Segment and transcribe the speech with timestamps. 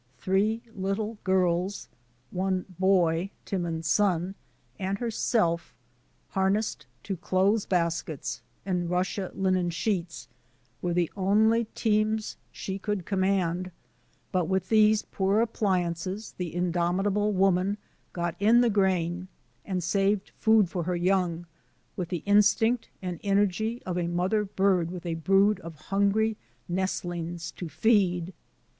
[0.17, 1.87] Three little girls,
[2.31, 4.33] one' boy (Timon's son),
[4.79, 5.75] and herself,
[6.29, 10.27] harnessed to clothes baskets and Russia linen sheets,
[10.81, 13.69] were the only teams she could command;
[14.31, 17.77] but with these poor appliances the indomitable woman
[18.11, 19.27] got in the grain
[19.63, 21.45] and saved food for her young,
[21.95, 26.37] with the instinct and energy of a mother bird with a brood of hungry
[26.67, 28.33] nestlings to feed.